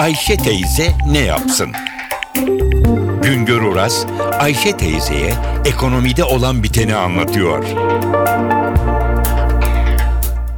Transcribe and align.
Ayşe 0.00 0.36
teyze 0.36 0.82
ne 1.12 1.18
yapsın? 1.18 1.72
Güngör 3.22 3.62
Oras, 3.62 4.06
Ayşe 4.40 4.76
teyzeye 4.76 5.32
ekonomide 5.64 6.24
olan 6.24 6.62
biteni 6.62 6.94
anlatıyor. 6.94 7.64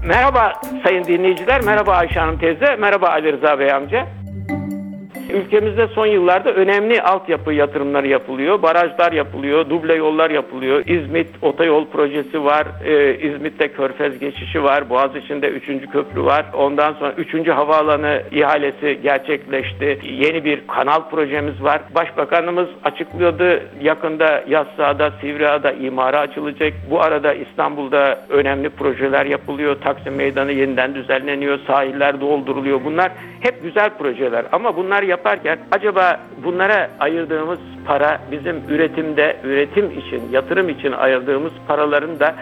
Merhaba 0.05 0.53
sayın 0.85 1.05
dinleyiciler, 1.05 1.61
merhaba 1.61 1.93
Ayşe 1.93 2.21
Hanım 2.21 2.39
teyze, 2.39 2.77
merhaba 2.77 3.09
Ali 3.09 3.33
Rıza 3.33 3.59
Bey 3.59 3.73
amca. 3.73 4.22
Ülkemizde 5.33 5.87
son 5.87 6.07
yıllarda 6.07 6.53
önemli 6.53 7.03
altyapı 7.03 7.53
yatırımları 7.53 8.09
yapılıyor. 8.09 8.63
Barajlar 8.63 9.13
yapılıyor, 9.13 9.71
duble 9.71 9.95
yollar 9.95 10.31
yapılıyor. 10.31 10.87
İzmit 10.87 11.29
Otoyol 11.43 11.87
projesi 11.87 12.45
var. 12.45 12.67
Ee, 12.85 13.19
İzmit'te 13.19 13.69
Körfez 13.69 14.19
geçişi 14.19 14.65
var. 14.65 14.91
Boğaziçi'nde 14.91 15.49
3. 15.49 15.91
köprü 15.93 16.25
var. 16.25 16.47
Ondan 16.55 16.93
sonra 16.93 17.13
3. 17.13 17.49
havaalanı 17.49 18.23
ihalesi 18.33 18.99
gerçekleşti. 19.03 19.99
Yeni 20.03 20.45
bir 20.45 20.67
kanal 20.67 21.11
projemiz 21.11 21.63
var. 21.63 21.81
Başbakanımız 21.95 22.69
açıklıyordu. 22.85 23.61
Yakında 23.83 24.45
Yassıada, 24.49 25.11
Sivriada 25.21 25.73
imara 25.73 26.19
açılacak. 26.19 26.73
Bu 26.91 27.01
arada 27.01 27.35
İstanbul'da 27.35 28.19
önemli 28.29 28.71
projeler 28.71 29.27
yapılıyor. 29.27 29.77
Taksim 29.81 30.15
Meydanı 30.15 30.53
yeniden 30.53 30.95
düzenleniyor. 30.95 31.59
Sahiller 31.67 32.21
dolduruluyor. 32.21 32.85
Bunlar 32.85 33.13
hep 33.41 33.63
güzel 33.63 33.91
projeler 33.91 34.45
ama 34.53 34.77
bunlar 34.77 35.03
yaparken 35.23 35.59
acaba 35.73 36.21
bunlara 36.45 36.91
ayırdığımız 37.01 37.59
para 37.87 38.19
bizim 38.31 38.57
üretimde, 38.69 39.37
üretim 39.45 39.91
için, 39.99 40.23
yatırım 40.33 40.69
için 40.69 40.93
ayırdığımız 40.93 41.53
paraların 41.69 42.21
da 42.21 42.35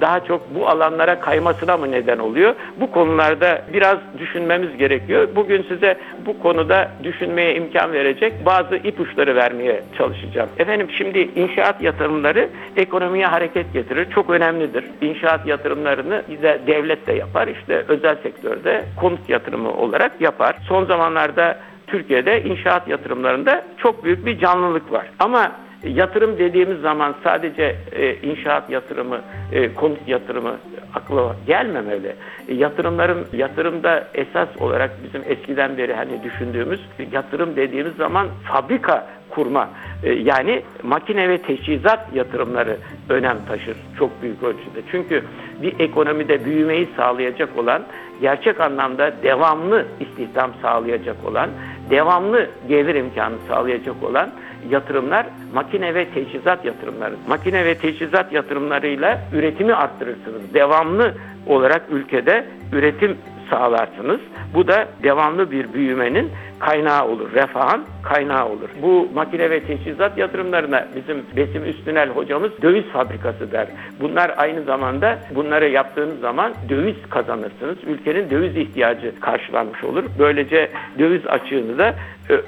daha 0.00 0.24
çok 0.24 0.54
bu 0.54 0.68
alanlara 0.68 1.20
kaymasına 1.20 1.76
mı 1.76 1.90
neden 1.90 2.18
oluyor? 2.18 2.54
Bu 2.80 2.90
konularda 2.90 3.62
biraz 3.72 3.98
düşünmemiz 4.18 4.76
gerekiyor. 4.76 5.28
Bugün 5.36 5.62
size 5.68 5.96
bu 6.26 6.38
konuda 6.38 6.90
düşünmeye 7.04 7.54
imkan 7.54 7.92
verecek 7.92 8.32
bazı 8.46 8.76
ipuçları 8.76 9.36
vermeye 9.36 9.82
çalışacağım. 9.98 10.48
Efendim 10.58 10.88
şimdi 10.98 11.18
inşaat 11.18 11.82
yatırımları 11.82 12.48
ekonomiye 12.76 13.26
hareket 13.26 13.72
getirir. 13.72 14.10
Çok 14.14 14.30
önemlidir. 14.30 14.84
İnşaat 15.00 15.46
yatırımlarını 15.46 16.22
de 16.42 16.60
devlet 16.66 17.06
de 17.06 17.12
yapar. 17.12 17.48
İşte 17.48 17.84
özel 17.88 18.16
sektörde 18.22 18.84
konut 19.00 19.28
yatırımı 19.28 19.72
olarak 19.72 20.20
yapar. 20.20 20.56
Son 20.68 20.84
zamanlarda 20.84 21.58
Türkiye'de 21.88 22.42
inşaat 22.42 22.88
yatırımlarında 22.88 23.64
çok 23.76 24.04
büyük 24.04 24.26
bir 24.26 24.38
canlılık 24.38 24.92
var. 24.92 25.06
Ama 25.18 25.52
yatırım 25.84 26.38
dediğimiz 26.38 26.80
zaman 26.80 27.14
sadece 27.24 27.76
e, 27.92 28.14
inşaat 28.14 28.70
yatırımı, 28.70 29.20
e, 29.52 29.74
konut 29.74 30.08
yatırımı 30.08 30.56
akla 30.94 31.36
gelmemeli. 31.46 32.16
E, 32.48 32.54
yatırımların 32.54 33.26
yatırımda 33.32 34.08
esas 34.14 34.48
olarak 34.60 34.90
bizim 35.04 35.22
eskiden 35.28 35.78
beri 35.78 35.94
hani 35.94 36.22
düşündüğümüz 36.22 36.80
yatırım 37.12 37.56
dediğimiz 37.56 37.94
zaman 37.96 38.26
fabrika 38.52 39.06
kurma 39.30 39.70
e, 40.02 40.12
yani 40.12 40.62
makine 40.82 41.28
ve 41.28 41.38
teçhizat 41.38 42.14
yatırımları 42.14 42.76
önem 43.08 43.36
taşır 43.48 43.76
çok 43.98 44.22
büyük 44.22 44.42
ölçüde. 44.42 44.82
Çünkü 44.90 45.22
bir 45.62 45.80
ekonomide 45.80 46.44
büyümeyi 46.44 46.88
sağlayacak 46.96 47.58
olan 47.58 47.82
gerçek 48.20 48.60
anlamda 48.60 49.12
devamlı 49.22 49.86
istihdam 50.00 50.50
sağlayacak 50.62 51.16
olan, 51.26 51.50
devamlı 51.90 52.50
gelir 52.68 52.94
imkanı 52.94 53.34
sağlayacak 53.48 54.02
olan 54.02 54.30
yatırımlar 54.70 55.26
makine 55.54 55.94
ve 55.94 56.04
teçhizat 56.04 56.64
yatırımları. 56.64 57.14
Makine 57.28 57.64
ve 57.64 57.74
teçhizat 57.74 58.32
yatırımlarıyla 58.32 59.20
üretimi 59.32 59.74
arttırırsınız. 59.74 60.54
Devamlı 60.54 61.14
olarak 61.46 61.82
ülkede 61.90 62.46
üretim 62.72 63.16
sağlarsınız. 63.50 64.20
Bu 64.54 64.68
da 64.68 64.88
devamlı 65.02 65.50
bir 65.50 65.72
büyümenin 65.72 66.30
kaynağı 66.58 67.08
olur. 67.08 67.32
Refahın 67.32 67.84
kaynağı 68.02 68.48
olur. 68.48 68.68
Bu 68.82 69.08
makine 69.14 69.50
ve 69.50 69.60
teçhizat 69.60 70.18
yatırımlarına 70.18 70.88
bizim 70.96 71.24
Besim 71.36 71.64
Üstünel 71.64 72.08
hocamız 72.08 72.62
döviz 72.62 72.84
fabrikası 72.84 73.52
der. 73.52 73.66
Bunlar 74.00 74.34
aynı 74.36 74.62
zamanda 74.62 75.18
bunları 75.34 75.68
yaptığınız 75.68 76.20
zaman 76.20 76.52
döviz 76.68 76.96
kazanırsınız. 77.10 77.76
Ülkenin 77.86 78.30
döviz 78.30 78.56
ihtiyacı 78.56 79.20
karşılanmış 79.20 79.84
olur. 79.84 80.04
Böylece 80.18 80.68
döviz 80.98 81.26
açığını 81.26 81.78
da 81.78 81.94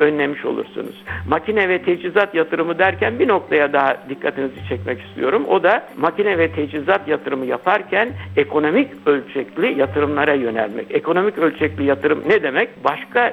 önlemiş 0.00 0.44
olursunuz. 0.44 1.04
Makine 1.28 1.68
ve 1.68 1.82
teçhizat 1.82 2.34
yatırımı 2.34 2.78
derken 2.78 3.18
bir 3.18 3.28
noktaya 3.28 3.72
daha 3.72 3.96
dikkatinizi 4.08 4.68
çekmek 4.68 5.00
istiyorum. 5.00 5.44
O 5.48 5.62
da 5.62 5.84
makine 5.98 6.38
ve 6.38 6.52
teçhizat 6.52 7.08
yatırımı 7.08 7.46
yaparken 7.46 8.08
ekonomik 8.36 8.88
ölçekli 9.06 9.78
yatırımlara 9.80 10.34
yönelmek. 10.34 10.86
Ekonomik 10.90 11.38
ölçekli 11.38 11.84
yatırım 11.84 12.22
ne 12.28 12.42
demek? 12.42 12.84
Başka 12.84 13.32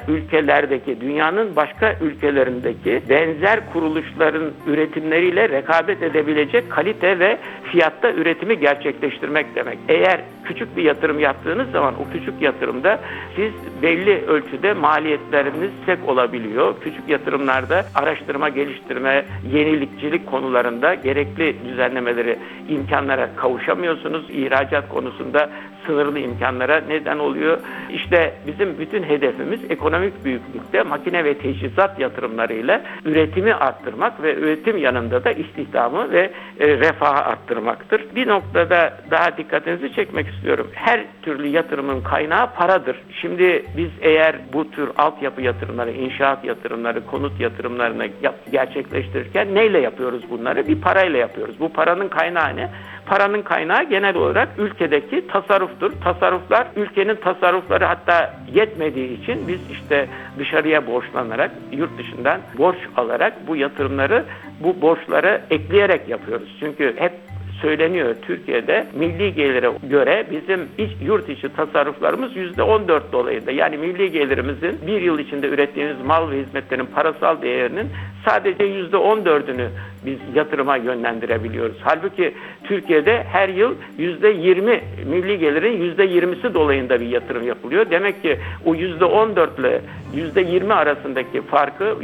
ülkelerdeki, 0.67 1.01
dünyanın 1.01 1.55
başka 1.55 1.95
ülkelerindeki 2.01 3.01
benzer 3.09 3.59
kuruluşların 3.73 4.51
üretimleriyle 4.67 5.49
rekabet 5.49 6.03
edebilecek 6.03 6.71
kalite 6.71 7.19
ve 7.19 7.37
fiyatta 7.63 8.11
üretimi 8.11 8.59
gerçekleştirmek 8.59 9.55
demek. 9.55 9.77
Eğer 9.87 10.21
küçük 10.43 10.77
bir 10.77 10.83
yatırım 10.83 11.19
yaptığınız 11.19 11.71
zaman 11.71 11.93
o 11.93 12.13
küçük 12.13 12.41
yatırımda 12.41 12.99
siz 13.35 13.51
belli 13.81 14.25
ölçüde 14.27 14.73
maliyetleriniz 14.73 15.71
sek 15.85 15.99
olabiliyor. 16.07 16.75
Küçük 16.81 17.09
yatırımlarda 17.09 17.85
araştırma, 17.95 18.49
geliştirme, 18.49 19.25
yenilikçilik 19.53 20.25
konularında 20.25 20.93
gerekli 20.93 21.55
düzenlemeleri, 21.65 22.37
imkanlara 22.69 23.29
kavuşamıyorsunuz. 23.35 24.29
İhracat 24.29 24.89
konusunda 24.89 25.49
sınırlı 25.85 26.19
imkanlara 26.19 26.81
neden 26.87 27.19
oluyor. 27.19 27.57
İşte 27.93 28.33
bizim 28.47 28.79
bütün 28.79 29.03
hedefimiz 29.03 29.71
ekonomik 29.71 30.25
büyüklükte 30.57 30.83
makine 30.83 31.25
ve 31.25 31.37
teçhizat 31.37 31.99
yatırımlarıyla 31.99 32.81
üretimi 33.05 33.53
arttırmak 33.53 34.23
ve 34.23 34.35
üretim 34.35 34.77
yanında 34.77 35.23
da 35.23 35.31
istihdamı 35.31 36.11
ve 36.11 36.31
e, 36.59 36.67
refahı 36.67 37.25
arttırmaktır. 37.25 38.15
Bir 38.15 38.27
noktada 38.27 38.97
daha 39.11 39.37
dikkatinizi 39.37 39.93
çekmek 39.93 40.27
istiyorum. 40.27 40.67
Her 40.73 41.05
türlü 41.21 41.47
yatırımın 41.47 42.01
kaynağı 42.01 42.53
paradır. 42.53 42.97
Şimdi 43.21 43.65
biz 43.77 43.89
eğer 44.01 44.35
bu 44.53 44.71
tür 44.71 44.89
altyapı 44.97 45.41
yatırımları, 45.41 45.91
inşaat 45.91 46.45
yatırımları, 46.45 47.05
konut 47.05 47.39
yatırımlarını 47.39 48.07
gerçekleştirirken 48.51 49.55
neyle 49.55 49.79
yapıyoruz 49.79 50.21
bunları? 50.29 50.67
Bir 50.67 50.81
parayla 50.81 51.19
yapıyoruz. 51.19 51.59
Bu 51.59 51.69
paranın 51.69 52.07
kaynağı 52.07 52.55
ne? 52.55 52.69
Paranın 53.07 53.41
kaynağı 53.41 53.83
genel 53.83 54.15
olarak 54.15 54.49
ülkedeki 54.57 55.27
tasarruftur. 55.27 55.91
Tasarruflar 56.03 56.67
ülkenin 56.75 57.15
tasarrufları 57.15 57.85
hatta 57.85 58.33
yetmediği 58.53 59.21
için 59.21 59.47
biz 59.47 59.59
işte 59.71 60.07
dışarıya 60.39 60.87
borçlanarak 60.87 61.51
yurt 61.71 61.97
dışından 61.97 62.41
borç 62.57 62.77
alarak 62.97 63.47
bu 63.47 63.55
yatırımları 63.55 64.25
bu 64.59 64.81
borçları 64.81 65.41
ekleyerek 65.49 66.09
yapıyoruz. 66.09 66.57
Çünkü 66.59 66.95
hep 66.97 67.13
söyleniyor 67.61 68.15
Türkiye'de 68.21 68.87
milli 68.93 69.33
gelire 69.33 69.71
göre 69.83 70.27
bizim 70.31 70.67
iç, 70.77 70.91
yurt 71.05 71.29
içi 71.29 71.49
tasarruflarımız 71.49 72.35
yüzde 72.35 72.63
14 72.63 73.11
dolayında. 73.11 73.51
Yani 73.51 73.77
milli 73.77 74.11
gelirimizin 74.11 74.79
bir 74.87 75.01
yıl 75.01 75.19
içinde 75.19 75.47
ürettiğimiz 75.47 76.05
mal 76.05 76.31
ve 76.31 76.37
hizmetlerin 76.37 76.85
parasal 76.85 77.41
değerinin 77.41 77.87
sadece 78.25 78.63
yüzde 78.63 78.97
14'ünü 78.97 79.67
biz 80.05 80.17
yatırıma 80.35 80.77
yönlendirebiliyoruz. 80.77 81.77
Halbuki 81.81 82.33
Türkiye'de 82.63 83.23
her 83.23 83.49
yıl 83.49 83.75
yüzde 83.97 84.29
20 84.29 84.81
milli 85.05 85.39
gelirin 85.39 85.81
yüzde 85.81 86.05
20'si 86.05 86.53
dolayında 86.53 87.01
bir 87.01 87.05
yatırım 87.05 87.47
yapılıyor. 87.47 87.85
Demek 87.89 88.21
ki 88.21 88.39
o 88.65 88.75
yüzde 88.75 89.05
14 89.05 89.59
ile 89.59 89.81
yüzde 90.13 90.41
20 90.41 90.73
arasındaki 90.73 91.41
farkı 91.41 91.97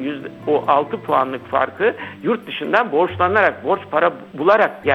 o 0.47 0.63
6 0.67 1.01
puanlık 1.01 1.47
farkı 1.47 1.93
yurt 2.23 2.47
dışından 2.47 2.91
borçlanarak 2.91 3.65
borç 3.65 3.81
para 3.91 4.13
bularak 4.33 4.85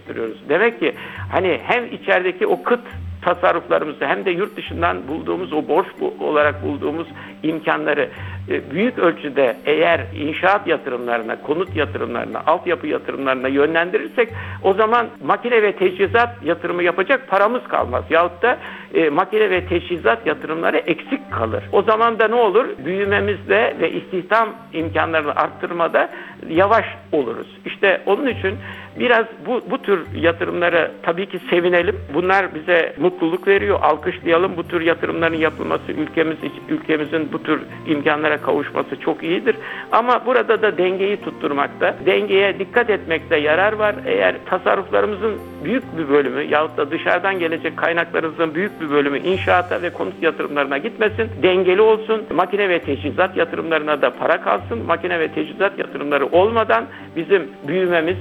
gerçekleştiriyoruz. 0.00 0.48
Demek 0.48 0.80
ki 0.80 0.94
hani 1.32 1.60
hem 1.62 1.86
içerideki 1.92 2.46
o 2.46 2.62
kıt 2.62 2.80
tasarruflarımızı 3.22 4.06
hem 4.06 4.24
de 4.24 4.30
yurt 4.30 4.56
dışından 4.56 5.08
bulduğumuz 5.08 5.52
o 5.52 5.68
borç 5.68 5.86
olarak 6.20 6.64
bulduğumuz 6.64 7.06
imkanları 7.42 8.08
e, 8.48 8.70
büyük 8.70 8.98
ölçüde 8.98 9.56
eğer 9.66 10.00
inşaat 10.16 10.66
yatırımlarına, 10.66 11.42
konut 11.42 11.76
yatırımlarına, 11.76 12.42
altyapı 12.46 12.86
yatırımlarına 12.86 13.48
yönlendirirsek 13.48 14.28
o 14.62 14.72
zaman 14.74 15.06
makine 15.24 15.62
ve 15.62 15.72
teçhizat 15.72 16.42
yatırımı 16.44 16.82
yapacak 16.82 17.28
paramız 17.28 17.62
kalmaz. 17.68 18.04
Yahut 18.10 18.42
da 18.42 18.58
e, 18.94 19.10
makine 19.10 19.50
ve 19.50 19.66
teçhizat 19.66 20.26
yatırımları 20.26 20.76
eksik 20.76 21.32
kalır. 21.32 21.64
O 21.72 21.82
zaman 21.82 22.18
da 22.18 22.28
ne 22.28 22.34
olur? 22.34 22.66
Büyümemizde 22.84 23.76
ve 23.80 23.90
istihdam 23.92 24.48
imkanlarını 24.72 25.36
arttırmada 25.36 26.10
yavaş 26.48 26.84
oluruz. 27.12 27.58
İşte 27.64 28.00
onun 28.06 28.26
için 28.26 28.54
Biraz 28.98 29.26
bu, 29.46 29.62
bu 29.70 29.82
tür 29.82 30.06
yatırımlara 30.14 30.90
tabii 31.02 31.26
ki 31.26 31.38
sevinelim. 31.50 31.96
Bunlar 32.14 32.54
bize 32.54 32.92
mutluluk 32.98 33.48
veriyor. 33.48 33.78
Alkışlayalım. 33.82 34.56
Bu 34.56 34.68
tür 34.68 34.80
yatırımların 34.80 35.36
yapılması 35.36 35.92
ülkemiz 35.92 36.36
ülkemizin 36.68 37.32
bu 37.32 37.42
tür 37.42 37.60
imkanlara 37.86 38.36
kavuşması 38.36 39.00
çok 39.00 39.22
iyidir. 39.22 39.56
Ama 39.92 40.26
burada 40.26 40.62
da 40.62 40.78
dengeyi 40.78 41.16
tutturmakta, 41.16 41.96
dengeye 42.06 42.58
dikkat 42.58 42.90
etmekte 42.90 43.36
yarar 43.36 43.72
var. 43.72 43.94
Eğer 44.06 44.34
tasarruflarımızın 44.46 45.38
büyük 45.64 45.98
bir 45.98 46.08
bölümü 46.08 46.42
yahut 46.42 46.76
da 46.76 46.90
dışarıdan 46.90 47.38
gelecek 47.38 47.76
kaynaklarımızın 47.76 48.54
büyük 48.54 48.80
bir 48.80 48.90
bölümü 48.90 49.18
inşaata 49.18 49.82
ve 49.82 49.90
konut 49.90 50.22
yatırımlarına 50.22 50.78
gitmesin. 50.78 51.28
Dengeli 51.42 51.80
olsun. 51.80 52.22
Makine 52.34 52.68
ve 52.68 52.78
teçhizat 52.78 53.36
yatırımlarına 53.36 54.02
da 54.02 54.10
para 54.10 54.40
kalsın. 54.40 54.86
Makine 54.86 55.20
ve 55.20 55.28
teçhizat 55.28 55.78
yatırımları 55.78 56.26
olmadan 56.26 56.84
bizim 57.16 57.48
büyümemiz, 57.68 58.16